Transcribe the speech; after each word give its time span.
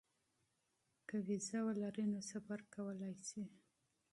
که 1.07 1.15
وېزه 1.27 1.59
ولري 1.67 2.05
نو 2.11 2.19
سفر 2.31 2.59
کولی 2.73 3.13
شي. 3.27 3.43